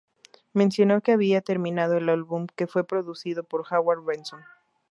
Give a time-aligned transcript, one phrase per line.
[0.53, 4.41] Mencionó que habían terminado el álbum que fue producido por Howard Benson.